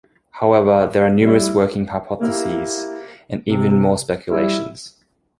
However, 0.31 0.89
there 0.91 1.05
are 1.05 1.11
numerous 1.11 1.51
working 1.51 1.85
hypotheses 1.85 2.87
and 3.29 3.47
even 3.47 3.79
more 3.79 3.99
speculations. 3.99 4.95